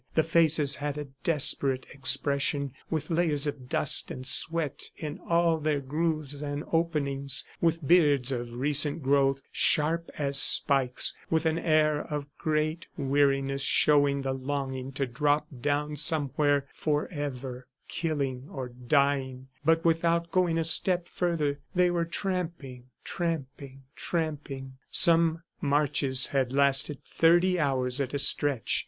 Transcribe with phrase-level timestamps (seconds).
[0.15, 5.79] The faces had a desperate expression, with layers of dust and sweat in all their
[5.79, 12.25] grooves and openings, with beards of recent growth, sharp as spikes, with an air of
[12.39, 20.31] great weariness showing the longing to drop down somewhere forever, killing or dying, but without
[20.31, 21.59] going a step further.
[21.75, 22.85] They were tramping...
[23.03, 23.83] tramping...
[23.95, 24.77] tramping!
[24.89, 28.79] Some marches had lasted thirty hours at a stretch.